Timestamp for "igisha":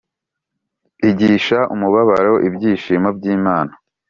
1.09-1.59